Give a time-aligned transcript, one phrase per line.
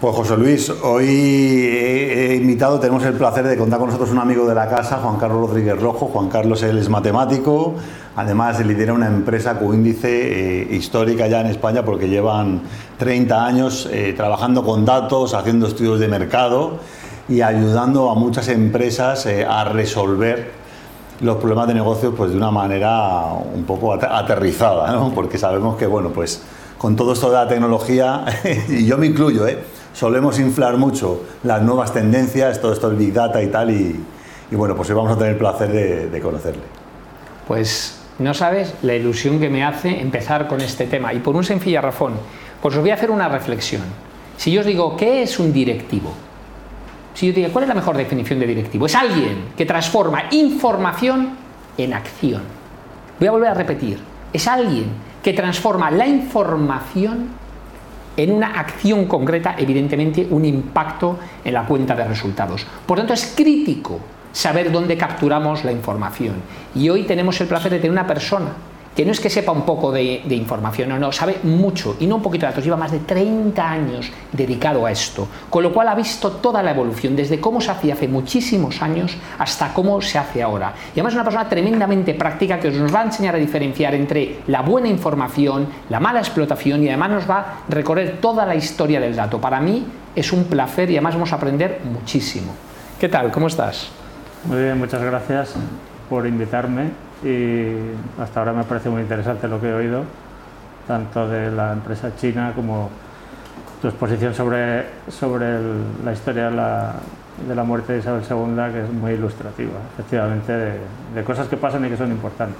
[0.00, 4.46] Pues José Luis, hoy he invitado, tenemos el placer de contar con nosotros un amigo
[4.46, 6.06] de la casa, Juan Carlos Rodríguez Rojo.
[6.06, 7.74] Juan Carlos él es matemático,
[8.16, 12.62] además lidera una empresa con índice eh, histórica ya en España porque llevan
[12.96, 16.78] 30 años eh, trabajando con datos, haciendo estudios de mercado
[17.28, 20.50] y ayudando a muchas empresas eh, a resolver
[21.20, 23.24] los problemas de negocio pues de una manera
[23.54, 25.12] un poco aterrizada, ¿no?
[25.14, 26.40] porque sabemos que bueno pues
[26.78, 28.24] con todo esto de la tecnología,
[28.70, 29.58] y yo me incluyo, ¿eh?
[30.00, 34.02] Solemos inflar mucho las nuevas tendencias, todo esto del Big Data y tal, y,
[34.50, 35.70] bueno, pues hoy vamos a tener el placer
[36.10, 36.62] de, conocerle.
[37.46, 41.44] Pues no sabes la ilusión que me hace empezar con este tema, y por un
[41.44, 42.14] sencilla razón,
[42.62, 43.82] pues os voy a hacer una reflexión.
[44.38, 46.14] Si yo os digo, ¿qué es un directivo?
[47.12, 48.86] Si yo digo, ¿cuál es la mejor definición de directivo?
[48.86, 51.32] Es alguien que transforma información
[51.76, 52.40] en acción.
[53.18, 53.98] Voy a volver a repetir,
[54.32, 54.86] es alguien
[55.22, 57.38] que transforma la información
[58.16, 62.66] en una acción concreta, evidentemente un impacto en la cuenta de resultados.
[62.86, 64.00] Por tanto, es crítico
[64.32, 66.36] saber dónde capturamos la información.
[66.74, 68.50] Y hoy tenemos el placer de tener una persona
[69.00, 72.16] que no es que sepa un poco de, información, no, no, sabe mucho y no
[72.16, 75.88] un poquito de datos, lleva más de 30 años dedicado a esto, con lo cual
[75.88, 80.18] ha visto toda la evolución, desde cómo se hacía hace muchísimos años hasta cómo se
[80.18, 80.74] hace ahora.
[80.94, 84.40] Y además es una persona tremendamente práctica que nos va a enseñar a diferenciar entre
[84.48, 89.00] la buena información, la mala explotación y además nos va a recorrer toda la historia
[89.00, 89.40] del dato.
[89.40, 89.82] Para mí
[90.14, 92.52] es un placer y además vamos a aprender muchísimo.
[92.98, 93.32] ¿Qué tal?
[93.32, 93.88] ¿Cómo estás?
[94.44, 95.54] Muy bien, muchas gracias
[96.10, 96.90] por invitarme
[97.24, 100.02] y hasta ahora me parece muy interesante lo que he oído,
[100.88, 102.90] tanto de la empresa china como
[103.80, 105.46] tu exposición sobre, sobre
[106.04, 106.94] la historia de la,
[107.48, 110.72] de la, muerte de Isabel II, que es muy ilustrativa, efectivamente, de,
[111.14, 112.58] de, cosas que pasan y que son importantes.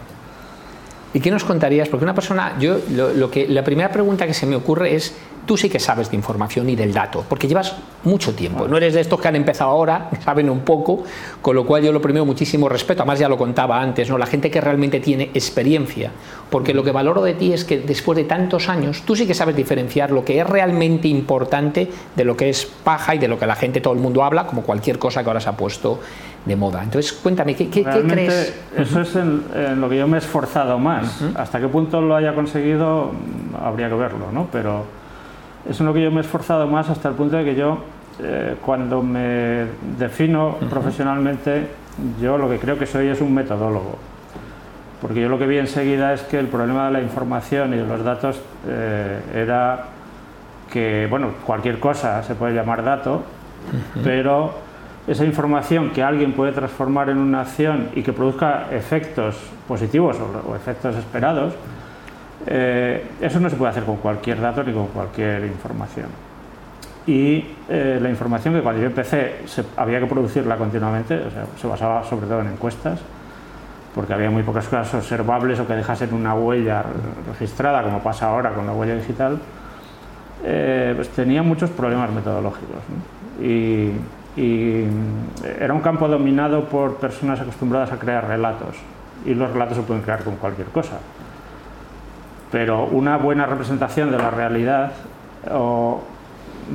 [1.13, 1.89] ¿Y qué nos contarías?
[1.89, 5.15] Porque una persona, yo lo que, la primera pregunta que se me ocurre es,
[5.47, 8.69] tú sí que sabes de información y del dato, porque llevas mucho tiempo.
[8.69, 11.05] No eres de estos que han empezado ahora, saben un poco,
[11.43, 14.19] con lo cual yo lo primero muchísimo respeto, además ya lo contaba antes, ¿no?
[14.19, 16.11] la gente que realmente tiene experiencia,
[16.51, 19.35] porque lo que valoro de ti es que después de tantos años tú sí que
[19.35, 23.39] sabes diferenciar lo que es realmente importante de lo que es paja y de lo
[23.39, 26.01] que la gente, todo el mundo habla, como cualquier cosa que ahora se ha puesto
[26.45, 26.83] de moda.
[26.83, 28.55] Entonces, cuéntame, ¿qué, qué, crees?
[28.77, 31.23] Eso es en, lo que yo me he esforzado más.
[31.35, 33.11] Hasta qué punto lo haya conseguido,
[33.63, 34.49] habría que verlo, ¿no?
[34.51, 35.00] Pero
[35.69, 37.79] es en lo que yo me he esforzado más hasta el punto de que yo,
[38.23, 39.67] eh, cuando me
[39.99, 41.69] defino profesionalmente,
[42.21, 43.99] yo lo que creo que soy es un metodólogo.
[45.01, 47.87] Porque yo lo que vi enseguida es que el problema de la información y de
[47.87, 49.87] los datos eh, era
[50.71, 53.23] que, bueno, cualquier cosa se puede llamar dato,
[54.05, 54.55] pero
[55.07, 60.17] esa información que alguien puede transformar en una acción y que produzca efectos positivos
[60.47, 61.55] o efectos esperados,
[62.47, 66.07] eh, eso no se puede hacer con cualquier dato ni con cualquier información.
[67.07, 69.37] Y eh, la información que cuando yo empecé
[69.77, 71.21] había que producirla continuamente,
[71.57, 73.01] se basaba sobre todo en encuestas,
[73.95, 76.85] porque había muy pocas cosas observables o que dejasen una huella
[77.29, 79.39] registrada, como pasa ahora con la huella digital,
[80.45, 82.79] eh, pues tenía muchos problemas metodológicos.
[84.37, 84.85] y
[85.59, 88.77] era un campo dominado por personas acostumbradas a crear relatos,
[89.27, 90.99] y los relatos se pueden crear con cualquier cosa
[92.51, 94.93] pero una buena representación de la realidad
[95.51, 96.01] o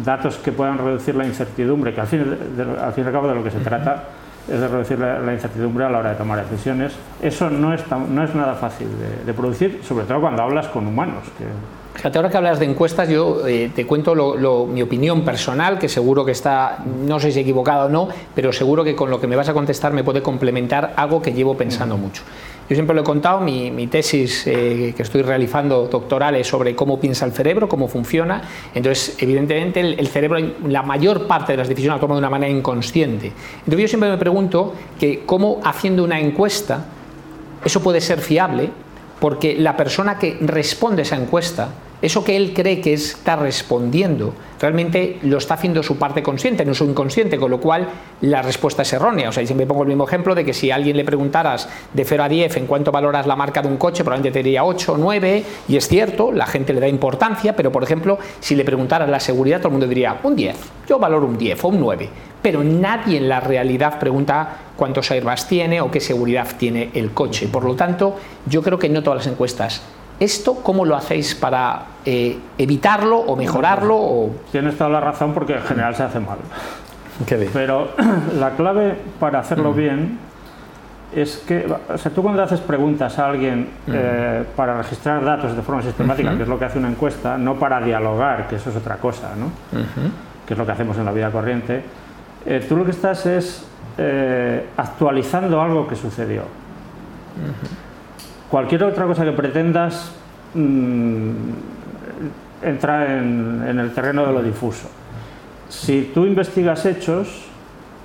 [0.04, 2.38] datos que puedan reducir la incertidumbre, que al fin,
[2.82, 4.04] al, fin y al cabo de lo que se trata
[4.48, 8.24] es de reducir la, incertidumbre a la hora de tomar decisiones, eso no es, no
[8.24, 8.88] es nada fácil
[9.26, 11.24] de, producir, sobre todo cuando hablas con humanos.
[11.96, 14.14] Fíjate, ahora que hablas de encuestas, yo eh, te cuento
[14.68, 18.84] mi opinión personal, que seguro que está, no sé si equivocada o no, pero seguro
[18.84, 21.98] que con lo que me vas a contestar me puede complementar algo que llevo pensando
[21.98, 22.22] mucho.
[22.68, 27.00] Yo siempre lo he contado, mi, tesis eh, que estoy realizando doctoral es sobre cómo
[27.00, 28.42] piensa el cerebro, cómo funciona.
[28.74, 32.52] Entonces, evidentemente, el, cerebro, la mayor parte de las decisiones la toma de una manera
[32.52, 33.32] inconsciente.
[33.60, 36.86] Entonces, yo siempre me pregunto que cómo haciendo una encuesta,
[37.64, 38.72] eso puede ser fiable,
[39.20, 41.70] porque la persona que responde esa encuesta
[42.06, 46.74] eso que él cree que está respondiendo, realmente lo está haciendo su parte consciente, no
[46.74, 47.88] su inconsciente, con lo cual
[48.22, 49.30] la respuesta es errónea.
[49.30, 52.06] O sea, siempre pongo el mismo ejemplo de que si a alguien le preguntaras de
[52.06, 54.94] 0 a 10 en cuánto valoras la marca de un coche, probablemente te diría 8
[54.94, 58.64] o 9, y es cierto, la gente le da importancia, pero por ejemplo, si le
[58.64, 60.56] preguntaras la seguridad, todo el mundo diría un 10,
[60.88, 62.10] yo valoro un 10 o un 9,
[62.42, 67.48] pero nadie en la realidad pregunta cuántos airbags tiene o qué seguridad tiene el coche.
[67.48, 68.16] Por lo tanto,
[68.46, 69.82] yo creo que no todas las encuestas
[70.20, 73.96] ¿Esto cómo lo hacéis para eh, evitarlo o mejorarlo?
[73.98, 74.36] O...
[74.52, 76.38] Tienes toda la razón porque en general se hace mal.
[77.54, 77.90] Pero
[78.40, 79.76] la clave para hacerlo mm.
[79.76, 80.20] bien
[81.14, 83.92] es que, o sea, tú cuando haces preguntas a alguien mm.
[83.94, 87.56] eh, para registrar datos de forma sistemática, que es lo que hace una encuesta, no
[87.56, 89.52] para dialogar, que eso es otra cosa, ¿no?
[90.46, 91.84] que es lo que hacemos en la vida corriente,
[92.46, 93.66] eh, tú lo que estás es
[93.98, 96.44] eh, actualizando algo que sucedió.
[98.50, 100.12] Cualquier otra cosa que pretendas
[100.54, 101.32] mm,
[102.62, 104.90] entra en, el terreno de lo difuso.
[105.70, 107.46] Si tú investigas hechos,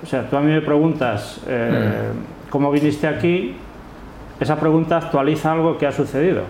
[0.03, 2.49] o sea, tú a mí me preguntas eh, mm.
[2.49, 3.55] cómo viniste aquí,
[4.39, 6.41] esa pregunta actualiza algo que ha sucedido.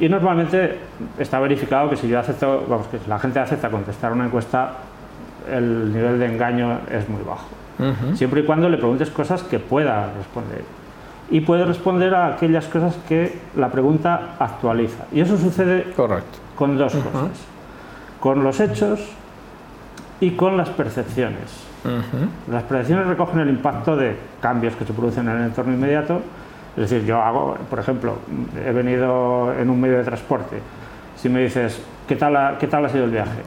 [0.00, 0.78] Y normalmente
[1.18, 4.72] está verificado que si yo acepto, vamos, que la gente acepta contestar una encuesta,
[5.48, 7.46] el nivel de engaño es muy bajo.
[8.14, 10.62] Siempre y cuando le preguntes cosas que pueda responder.
[11.30, 15.04] Y puede responder a aquellas cosas que la pregunta actualiza.
[15.12, 15.92] Y eso sucede
[16.56, 17.46] con dos cosas.
[18.18, 19.00] Con los hechos
[20.20, 21.64] y con las percepciones.
[22.50, 26.20] Las percepciones recogen el impacto de cambios que se producen en el entorno inmediato.
[26.76, 28.16] Es decir, yo hago, por ejemplo,
[28.64, 30.58] he venido en un medio de transporte.
[31.16, 33.42] Si me dices, ¿qué tal qué tal ha sido el viaje?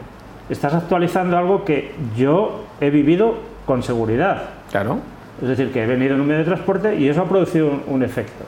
[0.50, 4.44] Estás actualizando algo que yo he vivido con seguridad.
[4.72, 5.00] Claro.
[5.42, 8.04] Es decir, que he venido en un medio de transporte y eso ha producido un,
[8.04, 8.44] efecto.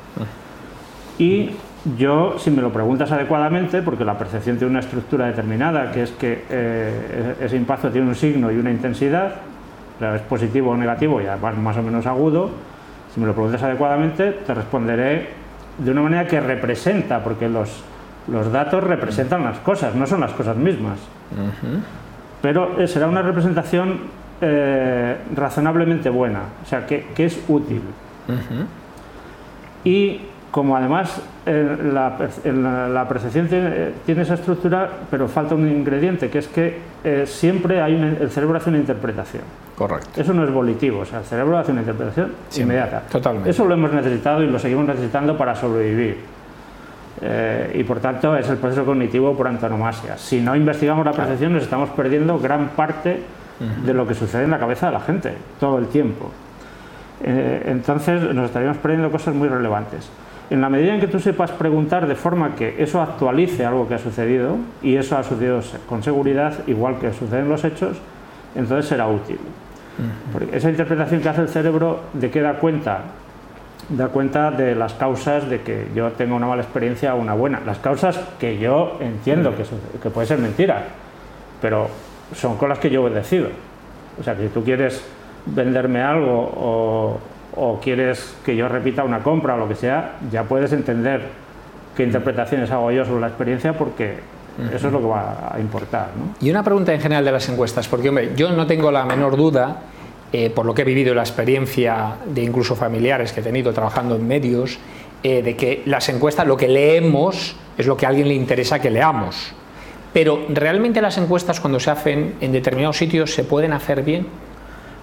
[1.17, 1.51] Y
[1.97, 6.11] yo, si me lo preguntas adecuadamente, porque la percepción tiene una estructura determinada, que es
[6.11, 9.35] que eh, ese impacto tiene un signo y una intensidad,
[9.99, 12.49] es positivo o negativo y además más o menos agudo,
[13.13, 15.29] si me lo preguntas adecuadamente, te responderé
[15.77, 17.83] de una manera que representa, porque los,
[18.27, 20.99] los datos representan las cosas, no son las cosas mismas.
[22.41, 23.99] Pero eh, será una representación
[24.41, 27.81] eh, razonablemente buena, o sea, que, es útil.
[29.85, 30.19] Y
[30.51, 36.79] como además eh, la, percepción tiene, esa estructura, pero falta un ingrediente, que es que
[37.25, 39.43] siempre hay el cerebro hace una interpretación.
[39.77, 40.19] Correcto.
[40.19, 43.03] Eso no es volitivo, o sea, el cerebro hace una interpretación inmediata.
[43.09, 43.49] Totalmente.
[43.49, 46.17] Eso lo hemos necesitado y lo seguimos necesitando para sobrevivir.
[47.73, 50.17] y por tanto es el proceso cognitivo por antonomasia.
[50.17, 53.21] Si no investigamos la percepción, nos estamos perdiendo gran parte
[53.59, 56.31] de lo que sucede en la cabeza de la gente todo el tiempo.
[57.23, 60.09] Eh, entonces nos estaríamos perdiendo cosas muy relevantes.
[60.49, 63.95] En la medida en que tú sepas preguntar de forma que eso actualice algo que
[63.95, 67.97] ha sucedido, y eso ha sucedido con seguridad, igual que suceden los hechos,
[68.53, 69.39] entonces será útil.
[70.31, 72.99] Porque esa interpretación que hace el cerebro, ¿de qué da cuenta?
[73.89, 77.61] Da cuenta de las causas de que yo tenga una mala experiencia o una buena.
[77.65, 79.63] Las causas que yo entiendo que,
[80.01, 80.83] que puede ser mentira,
[81.61, 81.89] pero
[82.33, 83.49] son con las que yo obedecido.
[84.19, 85.03] O sea, que si tú quieres
[85.45, 87.19] venderme algo
[87.55, 91.21] o, quieres que yo repita una compra o lo que sea, ya puedes entender
[91.95, 94.17] qué interpretaciones hago yo sobre la experiencia porque
[94.73, 96.07] eso es lo que va a importar.
[96.41, 99.37] Y una pregunta en general de las encuestas, porque hombre, yo no tengo la menor
[99.37, 99.81] duda,
[100.33, 104.15] eh, por lo que he vivido la experiencia de incluso familiares que he tenido trabajando
[104.15, 104.79] en medios,
[105.23, 108.79] eh, de que las encuestas, lo que leemos, es lo que a alguien le interesa
[108.79, 109.53] que leamos.
[110.15, 114.25] Pero ¿realmente las encuestas cuando se hacen en determinados sitios se pueden hacer bien?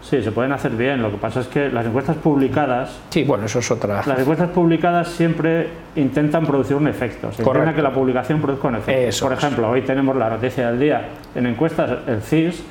[0.01, 1.03] Sí, se pueden hacer bien.
[1.03, 2.99] Lo que pasa es que las encuestas publicadas.
[3.11, 4.03] Sí, bueno, eso es otra.
[4.07, 7.31] Las encuestas publicadas siempre intentan producir un efecto.
[7.31, 9.27] Se intenta que la publicación produzca un efecto.
[9.27, 12.65] Por ejemplo, hoy tenemos la noticia del día en encuestas, el CIS,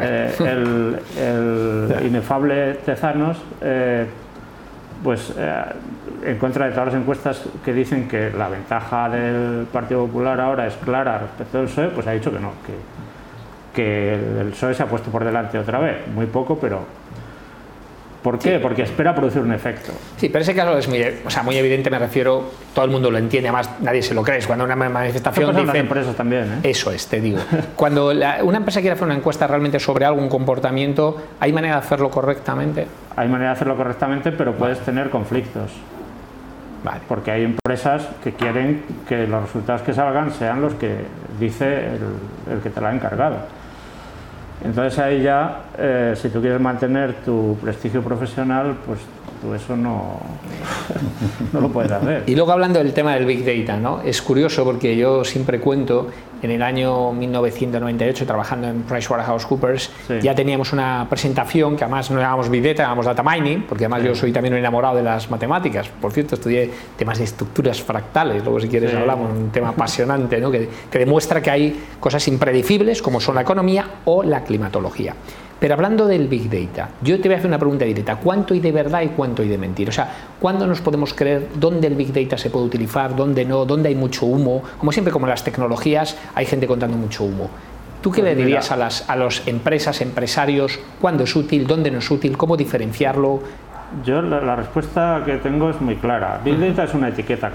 [0.00, 4.06] eh, el, inefable Tezanos, eh,
[5.02, 5.64] pues eh,
[6.24, 10.66] en contra de todas las encuestas que dicen que la ventaja del Partido Popular ahora
[10.66, 12.74] es clara respecto del PSOE, pues ha dicho que no, que,
[13.74, 17.01] que el PSOE se ha puesto por delante otra vez, muy poco, pero
[18.22, 18.60] ¿Por qué?
[18.60, 19.92] Porque espera producir un efecto.
[20.16, 23.10] Sí, pero ese caso es muy, o sea, muy evidente, me refiero, todo el mundo
[23.10, 24.40] lo entiende, además nadie se lo cree.
[24.46, 25.50] Cuando una manifestación.
[25.50, 26.70] Dice, las empresas también, ¿eh?
[26.70, 27.40] Eso es, te digo.
[27.76, 32.10] Cuando una empresa quiere hacer una encuesta realmente sobre algún comportamiento, ¿hay manera de hacerlo
[32.10, 32.86] correctamente?
[33.16, 35.72] Hay manera de hacerlo correctamente, pero puedes tener conflictos.
[36.84, 37.00] Vale.
[37.08, 40.96] Porque hay empresas que quieren que los resultados que salgan sean los que
[41.38, 43.36] dice el, el que te lo ha encargado.
[44.64, 49.00] Entonces ahí ya, eh, si tú quieres mantener tu prestigio profesional, pues
[49.42, 50.20] tú eso no,
[51.52, 52.22] no lo puedes hacer.
[52.26, 54.00] Y luego hablando del tema del Big Data, ¿no?
[54.02, 56.08] es curioso porque yo siempre cuento
[56.42, 59.90] en el año 1998, trabajando en PricewaterhouseCoopers,
[60.22, 64.02] ya teníamos una presentación que además no llamábamos Big Data, llamamos Data Mining, porque además
[64.02, 65.88] yo soy también un enamorado de las matemáticas.
[65.88, 70.50] Por cierto, estudié temas de estructuras fractales, luego si quieres hablamos, un tema apasionante, ¿no?
[70.50, 75.14] que, que demuestra que hay cosas impredecibles como son la economía o la climatología.
[75.62, 78.16] Pero hablando del Big Data, yo te voy a hacer una pregunta directa.
[78.16, 79.90] ¿Cuánto hay de verdad y cuánto hay de mentira?
[79.90, 83.64] O sea, ¿cuándo nos podemos creer dónde el Big Data se puede utilizar, dónde no,
[83.64, 84.64] dónde hay mucho humo?
[84.78, 87.48] Como siempre, como en las tecnologías, hay gente contando mucho humo.
[88.00, 91.92] ¿Tú qué le pues dirías a las a los empresas, empresarios, cuándo es útil, dónde
[91.92, 93.42] no es útil, cómo diferenciarlo?
[94.04, 96.40] Yo la, respuesta que tengo es muy clara.
[96.42, 97.50] Big Data es una etiqueta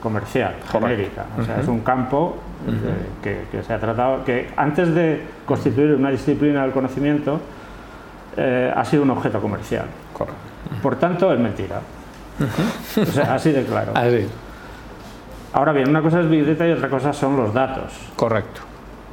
[0.00, 1.26] comercial, genérica.
[1.38, 2.36] O sea, es un campo
[3.22, 7.40] eh, que, se ha tratado, que antes de constituir una disciplina del conocimiento,
[8.36, 9.84] eh, ha sido un objeto comercial.
[10.82, 11.80] Por tanto, es mentira.
[13.00, 13.92] O sea, así de claro.
[15.52, 17.92] Ahora bien, una cosa es Big Data y otra cosa son los datos.
[18.16, 18.62] Correcto.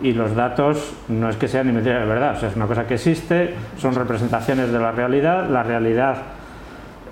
[0.02, 2.66] Y los datos no es que sean ni mentira de verdad, o sea, es una
[2.66, 6.16] cosa que existe, son representaciones de la realidad, la realidad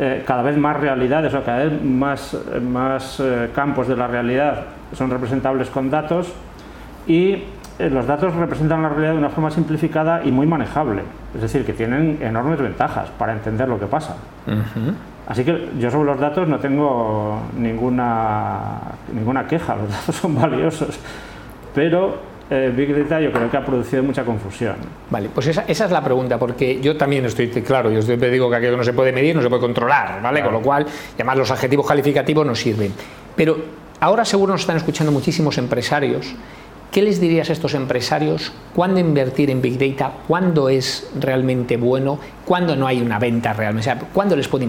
[0.02, 4.64] eh, cada vez más realidades o cada vez más, más eh, campos de la realidad
[4.94, 6.34] son representables con datos
[7.06, 7.44] y
[7.78, 11.04] eh, los datos representan la realidad de una forma simplificada y muy manejable,
[11.36, 14.16] es decir, que tienen enormes ventajas para entender lo que pasa.
[15.28, 18.80] Así que yo sobre los datos no tengo ninguna,
[19.14, 20.98] ninguna queja, los datos son valiosos,
[21.76, 24.76] pero eh, Big Data yo creo que ha producido mucha confusión.
[25.10, 28.50] Vale, pues esa, esa, es la pregunta, porque yo también estoy claro, yo siempre digo
[28.50, 30.42] que aquello no se puede medir, no se puede controlar, ¿vale?
[30.42, 32.92] Con lo cual, además los adjetivos calificativos no sirven.
[33.36, 33.58] Pero
[34.00, 36.36] ahora seguro nos están escuchando muchísimos empresarios.
[36.92, 38.52] ¿Qué les dirías a estos empresarios?
[38.74, 40.12] ¿Cuándo invertir en Big Data?
[40.28, 42.18] ¿Cuándo es realmente bueno?
[42.46, 43.92] ¿Cuándo no hay una venta realmente?
[43.92, 44.68] O sea, ¿Cuándo les puede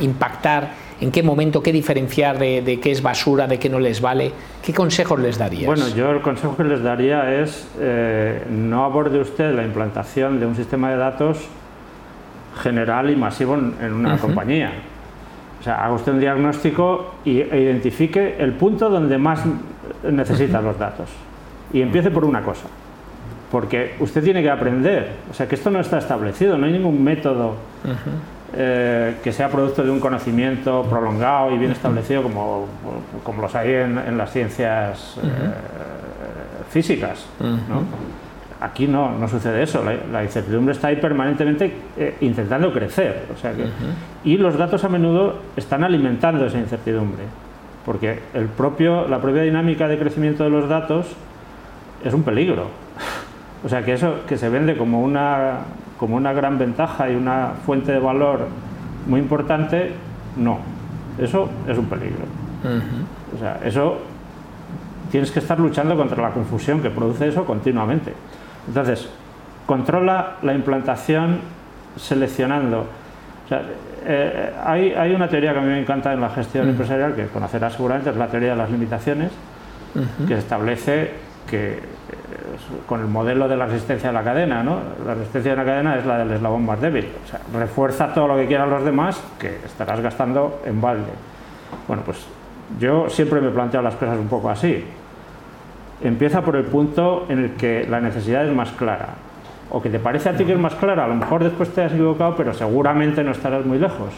[0.00, 0.83] impactar?
[1.00, 1.62] ¿En qué momento?
[1.62, 4.32] ¿Qué diferenciar de, qué es basura, de qué no les vale?
[4.62, 5.66] ¿Qué consejos les darías?
[5.66, 10.46] Bueno, yo el consejo que les daría es eh, no aborde usted la implantación de
[10.46, 11.38] un sistema de datos
[12.62, 14.72] general y masivo en, una compañía.
[15.60, 19.40] O sea, haga usted un diagnóstico y, e identifique el punto donde más
[20.04, 21.08] necesita los datos.
[21.72, 22.66] Y empiece por una cosa.
[23.50, 25.10] Porque usted tiene que aprender.
[25.30, 27.56] O sea, que esto no está establecido, no hay ningún método.
[28.56, 32.66] Eh, que sea producto de un conocimiento prolongado y bien establecido como,
[33.24, 37.26] como los hay en, las ciencias eh, físicas.
[38.60, 43.24] Aquí no, no, sucede eso, la, incertidumbre está ahí permanentemente eh, intentando crecer.
[43.34, 43.52] O sea
[44.22, 47.24] Y los datos a menudo están alimentando esa incertidumbre,
[47.84, 51.08] porque el propio, la propia dinámica de crecimiento de los datos
[52.04, 52.68] es un peligro.
[53.64, 55.60] O sea que eso que se vende como una
[55.98, 58.48] como una gran ventaja y una fuente de valor
[59.06, 59.92] muy importante,
[60.36, 60.58] no.
[61.18, 62.24] Eso es un peligro.
[63.34, 63.98] O sea, eso
[65.10, 68.12] tienes que estar luchando contra la confusión que produce eso continuamente.
[68.66, 69.08] Entonces,
[69.66, 71.38] controla la implantación
[71.96, 72.86] seleccionando.
[74.06, 77.26] Eh, hay, hay, una teoría que a mí me encanta en la gestión empresarial, que
[77.26, 79.30] conocerás seguramente, es la teoría de las limitaciones,
[80.26, 81.12] que establece
[81.48, 81.78] que
[82.86, 84.78] con el modelo de la resistencia de la cadena, ¿no?
[85.04, 88.28] La resistencia de la cadena es la del eslabón más débil, o sea, refuerza todo
[88.28, 91.12] lo que quieran los demás que estarás gastando en balde.
[91.86, 92.26] Bueno, pues
[92.78, 94.84] yo siempre me planteo las cosas un poco así.
[96.02, 99.08] Empieza por el punto en el que la necesidad es más clara.
[99.70, 101.82] O que te parece a ti que es más clara, a lo mejor después te
[101.82, 104.10] has equivocado, pero seguramente no estarás muy lejos.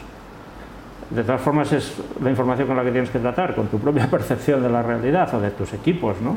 [1.11, 4.06] De todas formas es la información con la que tienes que tratar, con tu propia
[4.11, 6.37] percepción de la realidad o de tus equipos, ¿no?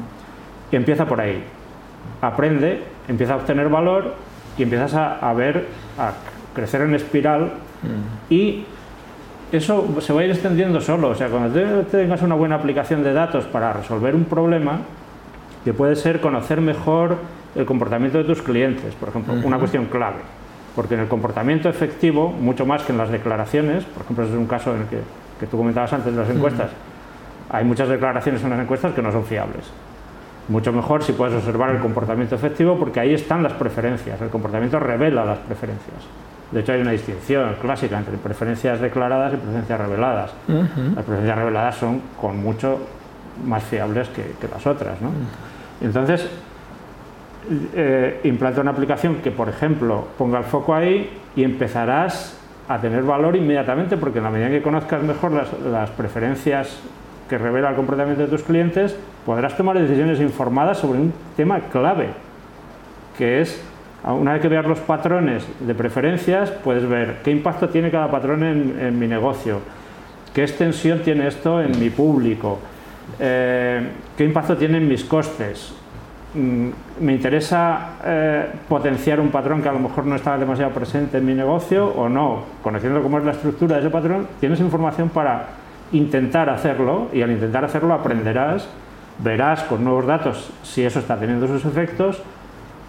[0.71, 1.43] Y empieza por ahí
[2.21, 4.13] aprende, empieza a obtener valor
[4.57, 6.11] y empiezas a, ver, a
[6.53, 8.33] crecer en espiral mm.
[8.33, 8.65] y
[9.51, 11.09] eso se va a ir extendiendo solo.
[11.09, 14.79] O sea, cuando tengas una buena aplicación de datos para resolver un problema,
[15.63, 17.17] que puede ser conocer mejor
[17.55, 20.19] el comportamiento de tus clientes, por ejemplo, una cuestión clave.
[20.75, 24.39] Porque en el comportamiento efectivo, mucho más que en las declaraciones, por ejemplo, ese es
[24.39, 24.99] un caso en el que,
[25.39, 26.69] que tú comentabas antes de las encuestas,
[27.49, 29.65] hay muchas declaraciones en las encuestas que no son fiables.
[30.49, 34.19] Mucho mejor si puedes observar el comportamiento efectivo porque ahí están las preferencias.
[34.19, 36.03] El comportamiento revela las preferencias.
[36.51, 40.31] De hecho, hay una distinción clásica entre preferencias declaradas y preferencias reveladas.
[40.47, 42.79] Las preferencias reveladas son con mucho
[43.45, 44.99] más fiables que, las otras.
[45.01, 45.11] ¿no?
[45.81, 46.27] Entonces,
[47.75, 53.03] eh, implanta una aplicación que, por ejemplo, ponga el foco ahí y empezarás a tener
[53.03, 56.79] valor inmediatamente porque en la medida que conozcas mejor las, las preferencias
[57.29, 58.95] que revela el comportamiento de tus clientes,
[59.25, 62.07] podrás tomar decisiones informadas sobre un tema clave,
[63.17, 63.61] que es,
[64.03, 68.43] una vez que veas los patrones de preferencias, puedes ver qué impacto tiene cada patrón
[68.43, 69.59] en, mi negocio,
[70.33, 72.59] qué extensión tiene esto en mi público,
[73.19, 75.73] eh, qué impacto tiene en mis costes.
[76.33, 76.69] Mm,
[77.01, 81.25] me interesa eh, potenciar un patrón que a lo mejor no estaba demasiado presente en
[81.25, 82.43] mi negocio o no.
[82.61, 85.58] Conociendo cómo es la estructura de ese patrón, tienes información para
[85.91, 88.67] intentar hacerlo y al intentar hacerlo aprenderás,
[89.19, 92.21] verás con nuevos datos si eso está teniendo sus efectos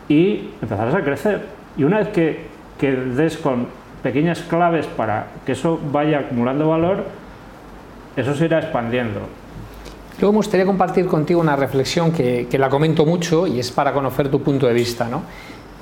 [0.08, 1.46] y empezarás a crecer.
[1.76, 2.46] Y una vez que,
[2.78, 3.66] que des con
[4.02, 7.04] pequeñas claves para que eso vaya acumulando valor,
[8.16, 9.20] eso se irá expandiendo.
[10.20, 13.92] Luego me gustaría compartir contigo una reflexión que, que, la comento mucho y es para
[13.92, 15.08] conocer tu punto de vista.
[15.08, 15.22] ¿no?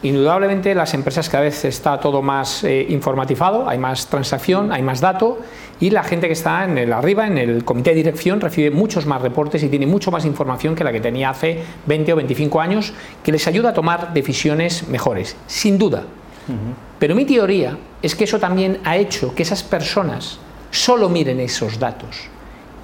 [0.02, 5.00] Indudablemente las empresas cada vez está todo más eh, informatizado, hay más transacción, hay más
[5.00, 5.40] dato
[5.80, 9.06] y la gente que está en el arriba, en el comité de dirección, recibe muchos
[9.06, 12.60] más reportes y tiene mucho más información que la que tenía hace 20 o 25
[12.60, 12.92] años,
[13.24, 16.04] que les ayuda a tomar decisiones mejores, sin duda.
[16.98, 20.38] Pero mi teoría es que eso también ha hecho que esas personas
[20.70, 22.30] solo miren esos datos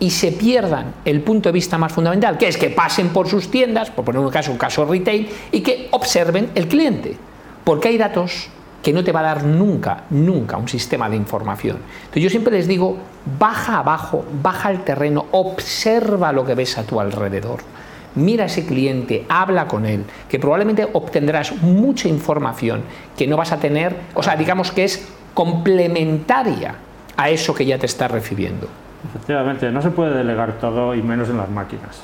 [0.00, 3.50] y se pierdan el punto de vista más fundamental, que es que pasen por sus
[3.50, 7.16] tiendas, por poner un caso, un caso retail, y que observen el cliente.
[7.64, 8.48] Porque hay datos
[8.82, 11.78] que no te va a dar nunca, nunca un sistema de información.
[12.00, 12.98] Entonces yo siempre les digo,
[13.38, 17.60] baja abajo, baja al terreno, observa lo que ves a tu alrededor.
[18.14, 22.82] Mira a ese cliente, habla con él, que probablemente obtendrás mucha información
[23.16, 26.76] que no vas a tener, o sea, digamos que es complementaria
[27.16, 28.68] a eso que ya te está recibiendo.
[29.08, 32.02] Efectivamente, no se puede delegar todo y menos en las máquinas.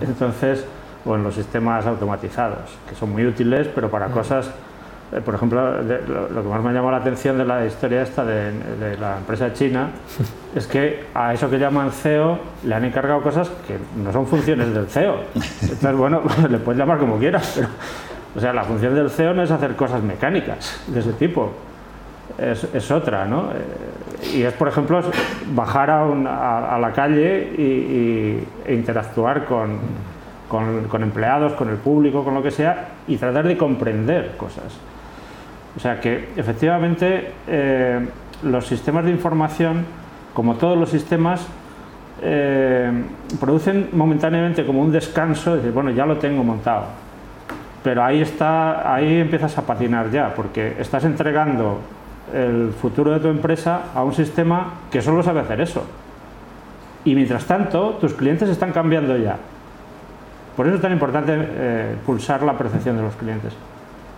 [0.00, 0.64] Entonces,
[1.04, 4.50] o en los sistemas automatizados, que son muy útiles, pero para cosas,
[5.12, 8.96] eh, por ejemplo, lo, que más me llamó la atención de la historia esta de,
[8.98, 9.90] la empresa china
[10.54, 14.74] es que a eso que llaman CEO le han encargado cosas que no son funciones
[14.74, 15.20] del CEO.
[15.34, 17.68] Entonces, bueno, le puedes llamar como quieras, pero,
[18.36, 21.52] o sea, la función del CEO no es hacer cosas mecánicas de ese tipo
[22.38, 23.50] es, otra, ¿no?
[24.34, 25.00] Y es, por ejemplo,
[25.54, 29.78] bajar a, la calle y, e interactuar con,
[30.48, 34.76] con, empleados, con el público, con lo que sea, y tratar de comprender cosas.
[35.76, 38.06] O sea que, efectivamente, eh,
[38.42, 39.84] los sistemas de información,
[40.34, 41.46] como todos los sistemas,
[42.22, 42.90] eh,
[43.38, 46.84] producen momentáneamente como un descanso, decir, bueno, ya lo tengo montado.
[47.82, 51.80] Pero ahí está, ahí empiezas a patinar ya, porque estás entregando
[52.34, 55.84] el futuro de tu empresa a un sistema que solo sabe hacer eso.
[57.04, 59.36] Y mientras tanto, tus clientes están cambiando ya.
[60.56, 63.54] Por eso es tan importante eh, pulsar la percepción de los clientes.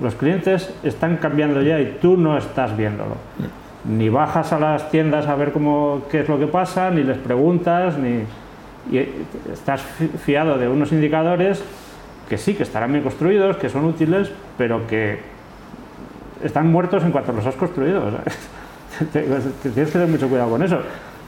[0.00, 3.16] Los clientes están cambiando ya y tú no estás viéndolo.
[3.84, 7.18] Ni bajas a las tiendas a ver cómo, qué es lo que pasa, ni les
[7.18, 8.24] preguntas, ni
[9.52, 9.82] estás
[10.24, 11.62] fiado de unos indicadores
[12.28, 15.20] que sí, que estarán bien construidos, que son útiles, pero que
[16.42, 18.02] están muertos en cuanto los has construido.
[19.12, 20.78] tienes que tener mucho cuidado con eso.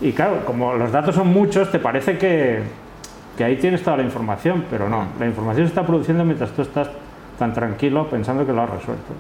[0.01, 2.63] Y claro, como los datos son muchos, te parece que,
[3.39, 6.89] ahí tienes toda la información, pero no, la información se está produciendo mientras tú estás
[7.39, 9.13] tan tranquilo pensando que lo has resuelto.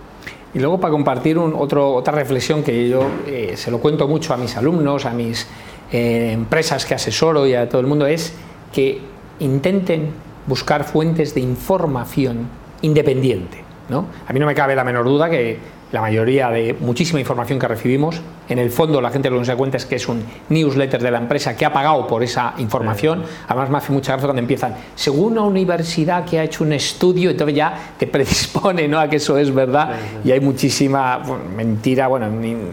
[0.52, 4.56] Y luego para compartir otra reflexión que yo eh, se lo cuento mucho a mis
[4.56, 5.48] alumnos, a mis
[5.90, 8.34] eh, empresas que asesoro y a todo el mundo, es
[8.72, 9.00] que
[9.40, 10.10] intenten
[10.46, 12.48] buscar fuentes de información
[12.82, 13.64] independiente.
[13.88, 14.06] ¿no?
[14.26, 15.58] A mí no me cabe la menor duda que
[15.94, 18.20] la mayoría de muchísima información que recibimos.
[18.48, 21.00] En el fondo, la gente lo que se da cuenta es que es un newsletter
[21.00, 23.22] de la empresa que ha pagado por esa información.
[23.46, 27.30] Además, me hace mucha gracia cuando empiezan, según una universidad que ha hecho un estudio,
[27.30, 28.98] entonces ya te predispone ¿no?
[28.98, 29.92] a que eso es verdad.
[30.24, 31.22] Y hay muchísima
[31.56, 32.26] mentira, bueno,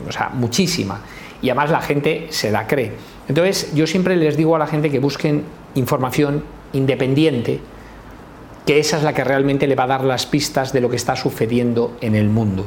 [0.09, 0.99] o sea, muchísima.
[1.43, 2.91] Y además la gente se la cree.
[3.27, 5.43] Entonces, yo siempre les digo a la gente que busquen
[5.75, 7.59] información independiente,
[8.65, 10.95] que esa es la que realmente le va a dar las pistas de lo que
[10.95, 12.65] está sucediendo en el mundo.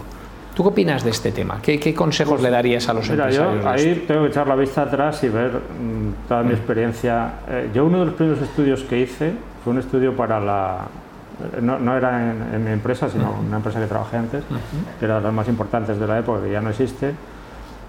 [0.54, 1.58] ¿Tú qué opinas de este tema?
[1.60, 3.62] ¿Qué, consejos le darías a los Mira, empresarios?
[3.62, 6.56] Yo ahí tengo que echar la vista atrás y ver mm, toda mi mm.
[6.56, 7.32] experiencia.
[7.48, 10.86] Eh, yo uno de los primeros estudios que hice fue un estudio para la...
[11.60, 14.44] No, era en, mi empresa, sino en una empresa que trabajé antes,
[15.00, 17.12] que era de las más importantes de la época, que ya no existe.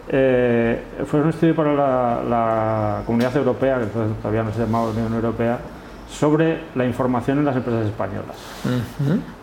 [0.09, 4.89] Eh, fue un estudio para la, la Comunidad Europea, que entonces todavía no se llamaba
[4.89, 5.59] Unión Europea,
[6.09, 8.35] sobre la información en las empresas españolas.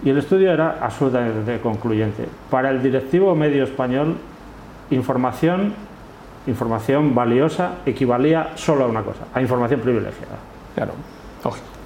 [0.04, 2.26] Y el estudio era absolutamente concluyente.
[2.50, 4.16] Para el directivo medio español,
[4.90, 5.74] información,
[6.46, 10.36] información valiosa equivalía solo a una cosa, a información privilegiada.
[10.74, 10.92] Claro.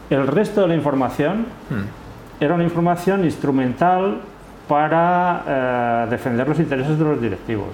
[0.09, 2.43] El resto de la información mm.
[2.43, 4.21] era una información instrumental
[4.69, 7.69] para eh, defender los intereses de los directivos,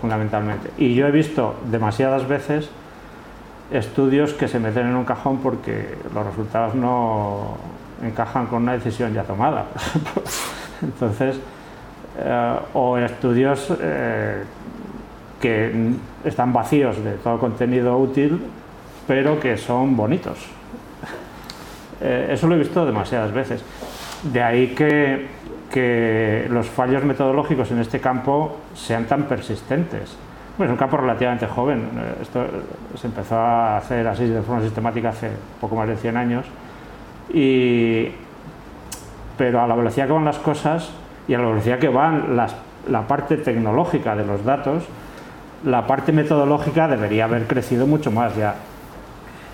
[0.00, 0.70] fundamentalmente.
[0.78, 2.68] Y yo he visto demasiadas veces
[3.72, 7.56] estudios que se meten en un cajón porque los resultados no
[8.02, 9.66] encajan con una decisión ya tomada.
[10.82, 11.36] Entonces,
[12.18, 14.42] eh, o estudios eh,
[15.40, 15.92] que
[16.24, 18.40] están vacíos de todo contenido útil,
[19.06, 20.38] pero que son bonitos.
[22.04, 23.62] Eh, eso lo he visto demasiadas veces.
[24.24, 25.28] De ahí que,
[25.70, 30.16] que los fallos metodológicos en este campo sean tan persistentes
[30.58, 31.88] es un campo relativamente joven.
[32.20, 32.44] Esto
[32.94, 36.46] se empezó a hacer así de forma sistemática hace poco más de 100 años.
[37.32, 38.08] Y,
[39.38, 40.90] pero a la velocidad que van las cosas
[41.26, 42.54] y a la velocidad que van las,
[42.88, 44.84] la parte tecnológica de los datos,
[45.64, 48.56] la parte metodológica debería haber crecido mucho más ya.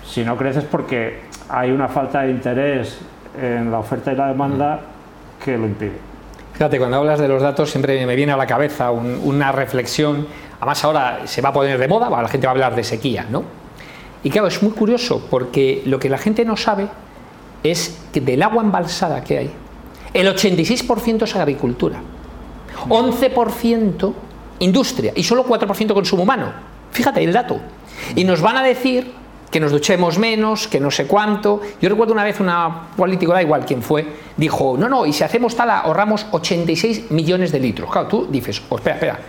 [0.05, 2.99] Si no creces porque hay una falta de interés
[3.39, 4.79] en la oferta y la demanda
[5.43, 6.08] que lo impide.
[6.59, 10.83] Fíjate, cuando hablas de los datos siempre me viene a la cabeza una reflexión, además
[10.83, 13.45] ahora se va a poner de moda, la gente va a hablar de sequía, ¿no?
[14.25, 16.89] Y claro, es muy curioso porque lo que la gente no sabe
[17.63, 19.51] es que del agua embalsada que hay,
[20.13, 22.01] el 86% es agricultura,
[22.89, 24.13] 11%
[24.59, 26.51] industria y solo 4% consumo humano.
[26.91, 27.57] Fíjate el dato.
[28.17, 29.13] Y nos van a decir
[29.49, 31.61] que nos duchemos menos, que no sé cuánto.
[31.81, 34.05] Yo recuerdo una vez una político, da igual quién fue,
[34.37, 37.91] dijo, no, no, y si hacemos tal, ahorramos 86 millones de litros.
[37.91, 39.19] Claro, tú dices, oh, espera, espera,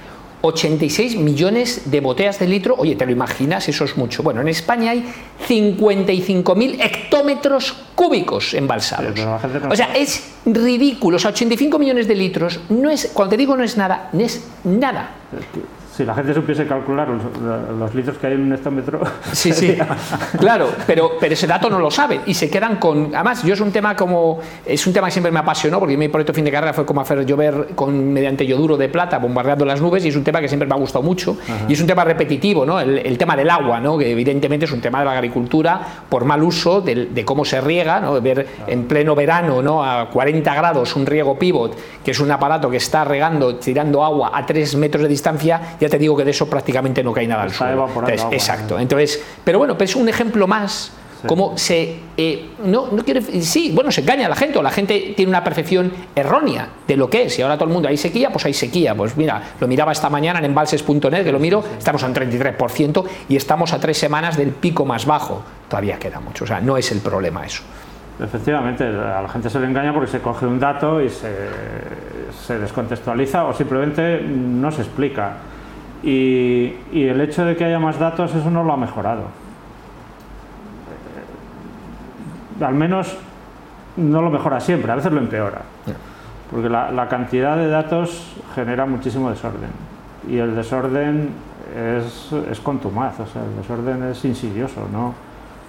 [0.43, 3.69] 86 millones de botellas de litro, oye, ¿te lo imaginas?
[3.69, 4.23] Eso es mucho.
[4.23, 5.05] Bueno, en España hay
[5.47, 9.21] 55.000 hectómetros cúbicos embalsados.
[9.71, 11.17] O sea, es ridículo.
[11.17, 14.21] O sea, 85 millones de litros, no es, cuando te digo no es nada, no
[14.21, 15.11] es nada
[16.01, 17.09] si la gente supiese calcular
[17.79, 19.01] los, litros que hay en un estómetro.
[19.33, 19.77] Sí, sí,
[20.39, 23.15] claro, pero, pero ese dato no lo saben y se quedan con.
[23.15, 24.39] Además, yo es un tema como.
[24.65, 27.01] Es un tema que siempre me apasionó porque mi proyecto fin de carrera fue como
[27.01, 30.49] hacer llover con, mediante yoduro de plata bombardeando las nubes y es un tema que
[30.49, 31.37] siempre me ha gustado mucho
[31.69, 32.81] y es un tema repetitivo, ¿no?
[32.81, 33.99] El, tema del agua, ¿no?
[33.99, 38.01] Que evidentemente es un tema de la agricultura por mal uso de, cómo se riega,
[38.01, 38.21] ¿no?
[38.21, 39.85] Ver en pleno verano, ¿no?
[39.85, 44.33] A 40 grados un riego pivot, que es un aparato que está regando, tirando agua
[44.35, 47.43] a 3 metros de distancia, ya te digo que de eso prácticamente no cae nada
[47.43, 47.89] al suelo.
[48.31, 48.79] exacto.
[48.79, 50.93] Entonces, pero bueno, es un ejemplo más
[51.27, 54.71] como se eh, no, no quiere sí bueno se engaña a la gente o la
[54.71, 57.39] gente tiene una percepción errónea de lo que es.
[57.39, 58.95] Y ahora todo el mundo hay sequía pues hay sequía.
[58.95, 63.37] Pues mira lo miraba esta mañana en embalses.net que lo miro estamos en 33% y
[63.37, 65.43] estamos a tres semanas del pico más bajo.
[65.69, 67.63] Todavía queda mucho o sea no es el problema eso.
[68.23, 71.31] Efectivamente, a la gente se le engaña porque se coge un dato y se,
[72.47, 75.39] se descontextualiza o simplemente no se explica.
[76.03, 79.25] Y, el hecho de que haya más datos, eso no lo ha mejorado.
[82.61, 83.17] Al menos
[83.97, 85.63] no lo mejora siempre, a veces lo empeora.
[86.51, 89.71] Porque la, cantidad de datos genera muchísimo desorden.
[90.29, 91.31] Y el desorden
[91.75, 95.15] es, es contumaz, o sea, el desorden es insidioso, no,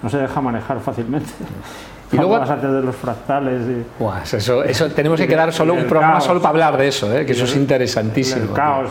[0.01, 1.31] no se deja manejar fácilmente.
[2.11, 3.61] Y luego de los fractales.
[3.67, 4.35] Y...
[4.35, 7.25] eso, eso, tenemos que quedar solo un programa solo para hablar de eso, ¿eh?
[7.25, 8.43] que eso es interesantísimo.
[8.43, 8.89] El caos,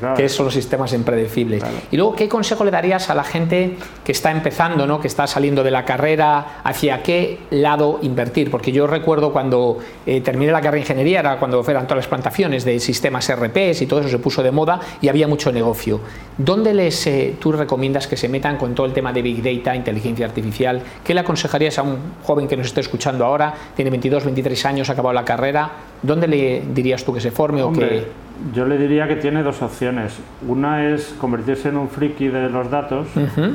[0.00, 1.62] claro, Que son los sistemas impredecibles.
[1.90, 5.00] Y luego, ¿qué consejo le darías a la gente que está empezando, ¿no?
[5.00, 8.50] que está saliendo de la carrera, hacia qué lado invertir?
[8.50, 12.06] Porque yo recuerdo cuando eh, terminé la carrera de ingeniería, era cuando fueron todas las
[12.06, 16.00] plantaciones de sistemas RPs y todo eso se puso de moda y había mucho negocio.
[16.38, 19.74] ¿Dónde les eh, tú recomiendas que se metan con todo el tema de Big Data,
[19.74, 20.82] inteligencia artificial?
[21.04, 24.88] ¿Qué le aconsejarías a un joven que nos esté escuchando ahora, tiene 22, 23 años,
[24.90, 25.70] ha acabado la carrera,
[26.02, 28.06] ¿dónde le dirías tú que se forme o que...?
[28.54, 30.18] Yo le diría que tiene dos opciones.
[30.48, 33.08] Una es convertirse en un friki de los datos,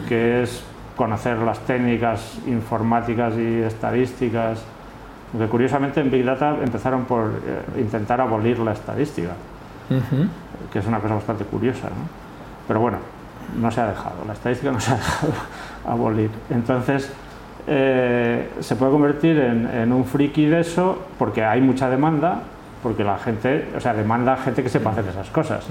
[0.07, 0.63] que es
[0.95, 4.63] conocer las técnicas informáticas y estadísticas,
[5.31, 9.31] porque curiosamente en Big Data empezaron por eh, intentar abolir la estadística,
[10.71, 11.89] que es una cosa bastante curiosa,
[12.67, 12.97] Pero bueno,
[13.59, 15.33] no se ha dejado, la estadística no se ha dejado
[15.87, 16.29] abolir.
[16.49, 17.11] Entonces,
[17.67, 22.41] eh, se puede convertir en, un friki de eso porque hay mucha demanda,
[22.83, 25.65] porque la gente, o sea, demanda gente que sepa hacer esas cosas.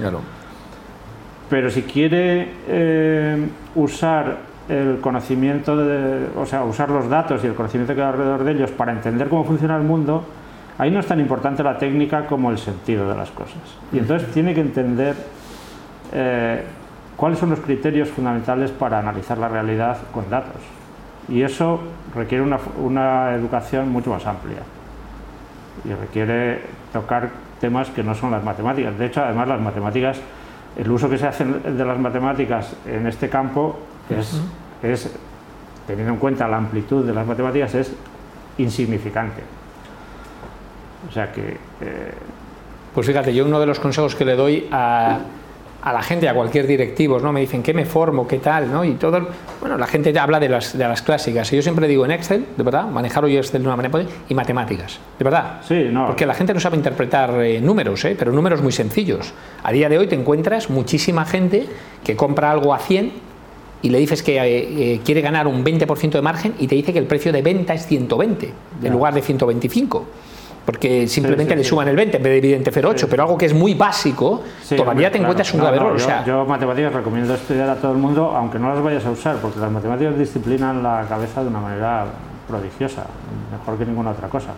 [1.49, 7.53] Pero si quiere eh, usar el conocimiento, de, o sea, usar los datos y el
[7.53, 10.25] conocimiento que hay alrededor de ellos para entender cómo funciona el mundo,
[10.77, 13.61] ahí no es tan importante la técnica como el sentido de las cosas.
[13.93, 15.15] Y entonces tiene que entender
[16.11, 16.63] eh,
[17.15, 20.61] cuáles son los criterios fundamentales para analizar la realidad con datos.
[21.27, 21.79] Y eso
[22.13, 24.59] requiere una, educación mucho más amplia
[25.83, 26.61] y requiere
[26.93, 28.97] tocar temas que no son las matemáticas.
[28.97, 30.19] De hecho, además, las matemáticas,
[30.77, 33.79] el uso que se hace de las matemáticas en este campo
[34.81, 35.11] es,
[35.87, 37.93] teniendo en cuenta la amplitud de las matemáticas, es
[38.57, 39.41] insignificante.
[41.09, 41.57] O sea que...
[41.81, 42.13] Eh,
[42.93, 45.19] pues fíjate, yo uno de los consejos que le doy a
[45.85, 47.31] a la gente, a cualquier directivo, ¿no?
[47.31, 48.27] Me dicen, ¿qué me formo?
[48.27, 48.71] ¿Qué tal?
[48.71, 48.83] ¿no?
[48.83, 49.29] Y todo,
[49.61, 51.53] bueno, la gente habla de las, de las clásicas.
[51.53, 54.33] Y yo siempre digo en Excel, de verdad, manejar hoy Excel de una manera, y
[54.33, 55.61] matemáticas, de verdad.
[55.61, 56.07] Sí, no.
[56.07, 58.15] Porque la gente no sabe interpretar eh, números, ¿eh?
[58.17, 59.31] pero números muy sencillos.
[59.61, 61.67] A día de hoy te encuentras muchísima gente
[62.03, 63.11] que compra algo a 100
[63.83, 66.99] y le dices que eh, quiere ganar un 20% de margen y te dice que
[66.99, 70.07] el precio de venta es 120 en lugar de 125
[70.65, 73.53] porque simplemente le suman el 20 en vez de evidente 0,8, pero algo que es
[73.53, 74.43] muy básico,
[74.75, 75.97] todavía te encuentras un grave error.
[76.25, 79.59] yo, matemáticas recomiendo estudiar a todo el mundo, aunque no las vayas a usar, porque
[79.59, 82.05] las matemáticas disciplinan la cabeza de una manera
[82.47, 83.05] prodigiosa,
[83.51, 84.49] mejor que ninguna otra cosa.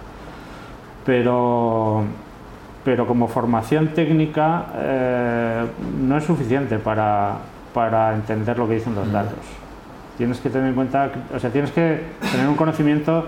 [1.05, 2.03] Pero,
[2.85, 5.65] pero como formación técnica eh,
[6.01, 7.35] no es suficiente para,
[7.73, 9.11] para entender lo que dicen los mm.
[9.11, 9.39] datos.
[10.17, 13.25] Tienes que tener en cuenta, o sea, tienes que tener un conocimiento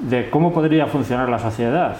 [0.00, 1.96] de cómo podría funcionar la sociedad.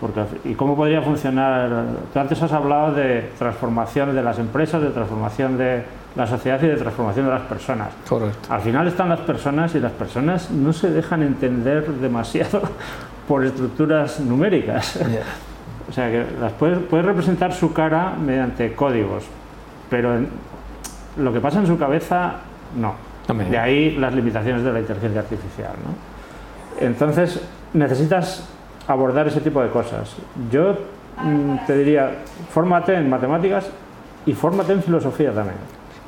[0.00, 1.70] Porque, ¿Y cómo podría funcionar?
[2.12, 5.84] Tú antes has hablado de transformación de las empresas, de transformación de
[6.16, 7.88] la sociedad y de transformación de las personas.
[8.08, 8.52] Correcto.
[8.52, 12.60] Al final están las personas y las personas no se dejan entender demasiado
[13.28, 14.98] por estructuras numéricas.
[15.88, 19.24] O sea, que las puedes, puedes representar su cara mediante códigos,
[19.88, 20.28] pero en-
[21.16, 22.34] lo que pasa en su cabeza,
[22.76, 22.94] no.
[23.28, 23.48] Hombre.
[23.48, 25.70] De ahí las limitaciones de la inteligencia artificial.
[25.84, 26.13] ¿no?
[26.80, 27.40] Entonces,
[27.72, 28.44] necesitas
[28.86, 30.14] abordar ese tipo de cosas.
[30.50, 30.76] Yo
[31.22, 32.10] mm, te diría,
[32.52, 33.66] fórmate en matemáticas
[34.26, 35.56] y fórmate en filosofía también.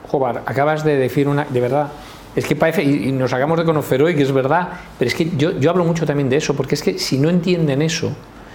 [0.08, 1.44] Jobar, acabas de decir una.
[1.44, 1.88] De verdad.
[2.34, 5.30] Es que parece, y nos sacamos de conocer hoy que es verdad, pero es que
[5.38, 8.12] yo, yo hablo mucho también de eso, porque es que si no entienden eso,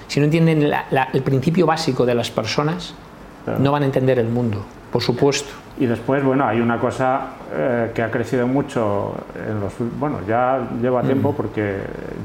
[0.08, 2.94] si no entienden la- la- el principio básico de las personas,
[3.44, 3.58] Claro.
[3.60, 5.50] no van a entender el mundo, por supuesto.
[5.80, 7.22] Y después, bueno, hay una cosa
[7.54, 11.78] eh, que ha crecido mucho en los bueno, ya lleva tiempo porque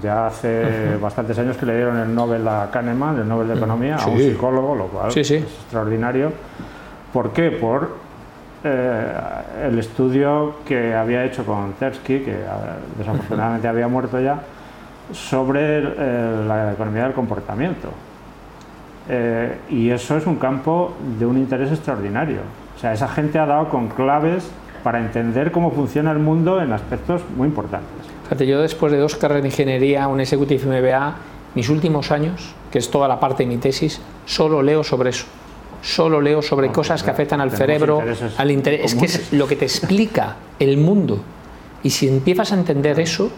[0.02, 3.96] ya hace bastantes años que le dieron el Nobel a Kahneman, el Nobel de Economía,
[3.96, 5.37] a un psicólogo, lo cual Sí, sí.
[5.37, 6.33] es extraordinario.
[7.12, 7.50] ¿Por qué?
[7.52, 8.07] Por
[8.64, 9.12] eh,
[9.68, 14.40] el estudio que había hecho con Tversky, que ah, desafortunadamente había muerto ya,
[15.12, 17.88] sobre eh, la economía del comportamiento.
[19.09, 22.40] Eh, y eso es un campo de un interés extraordinario.
[22.77, 24.51] O sea, esa gente ha dado con claves
[24.83, 27.90] para entender cómo funciona el mundo en aspectos muy importantes.
[28.25, 31.14] Fíjate, yo después de dos carreras de ingeniería, un Executive MBA,
[31.55, 35.27] mis últimos años, que es toda la parte de mi tesis, solo leo sobre eso.
[35.83, 38.03] Solo leo sobre Bueno, cosas que pues, afectan al cerebro,
[38.37, 38.87] al interés.
[38.87, 39.33] Es que es comunes.
[39.33, 41.21] lo que te explica el mundo.
[41.83, 43.31] Y si empiezas a entender eso,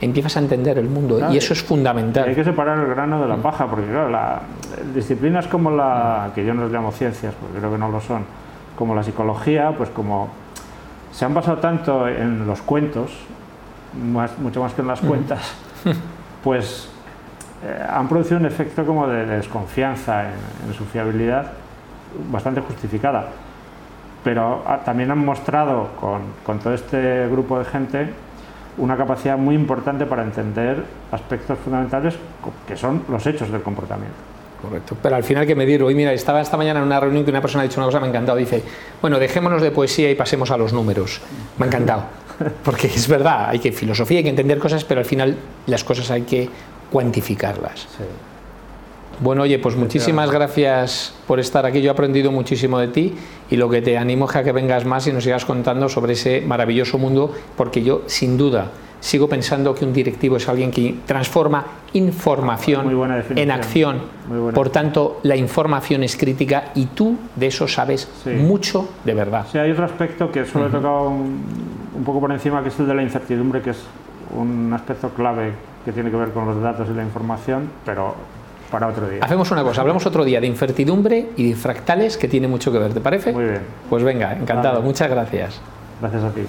[0.00, 1.18] empiezas a entender el mundo.
[1.18, 1.32] Claro.
[1.32, 2.34] Y eso es Y hay fundamental.
[2.34, 4.40] que separar el grano de la paja, porque claro, la,
[4.94, 8.24] disciplinas como la, que yo no les llamo ciencias, porque creo que no lo son,
[8.76, 10.28] como la psicología, pues como
[11.12, 13.10] se han basado tanto en los cuentos,
[14.12, 15.54] más, mucho más que en las cuentas,
[16.44, 16.90] pues
[17.64, 21.52] eh, han producido un efecto como de, de desconfianza en, en su fiabilidad
[22.30, 23.28] bastante justificada.
[24.24, 28.12] Pero ah, también han mostrado con, con todo este grupo de gente
[28.78, 32.14] una capacidad muy importante para entender aspectos fundamentales
[32.66, 34.16] que son los hechos del comportamiento.
[34.60, 34.96] Correcto.
[35.02, 37.30] Pero al final que me dieron, hoy mira, estaba esta mañana en una reunión que
[37.30, 38.38] una persona ha dicho una cosa, me ha encantado.
[38.38, 38.62] Dice,
[39.00, 41.20] bueno, dejémonos de poesía y pasemos a los números.
[41.58, 42.04] Me ha encantado.
[42.64, 45.36] Porque es verdad, hay que filosofía, hay que entender cosas, pero al final
[45.66, 46.48] las cosas hay que
[46.90, 47.86] cuantificarlas.
[49.20, 51.80] Bueno, oye, pues muchísimas gracias por estar aquí.
[51.80, 53.14] Yo he aprendido muchísimo de ti
[53.50, 56.12] y lo que te animo es a que vengas más y nos sigas contando sobre
[56.12, 60.96] ese maravilloso mundo, porque yo, sin duda, sigo pensando que un directivo es alguien que
[61.06, 61.64] transforma
[61.94, 62.90] información
[63.36, 64.00] en acción.
[64.54, 68.30] Por tanto, la información es crítica y tú de eso sabes Sí.
[68.30, 69.46] mucho de verdad.
[69.50, 71.40] Sí, hay otro aspecto que solo he tocado un,
[71.96, 73.78] un poco por encima, que es el de la incertidumbre, que es
[74.36, 75.52] un aspecto clave
[75.84, 78.14] que tiene que ver con los datos y la información, pero
[78.70, 79.20] para otro día.
[79.22, 82.78] Hacemos una cosa, hablamos otro día de incertidumbre y de fractales que tiene mucho que
[82.78, 83.32] ver, ¿te parece?
[83.32, 84.86] Muy bien, Pues venga, encantado, Vale.
[84.86, 85.60] muchas gracias.
[86.00, 86.42] gracias a ti.